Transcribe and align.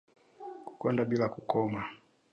Kukonda 0.65 1.01
bila 1.09 1.25
kukoma 1.33 1.81